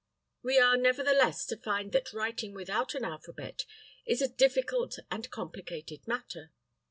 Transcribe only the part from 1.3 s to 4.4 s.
to find that writing without an alphabet is a